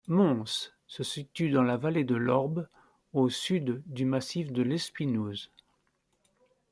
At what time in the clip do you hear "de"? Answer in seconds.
2.03-2.15, 4.51-4.63